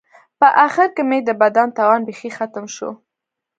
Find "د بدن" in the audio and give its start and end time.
1.23-1.67